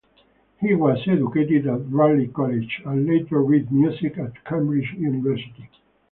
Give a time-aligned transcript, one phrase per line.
[0.59, 5.69] He was educated at Radley College and later read music at Cambridge University.